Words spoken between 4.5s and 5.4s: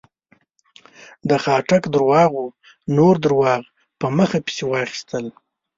واخيستل.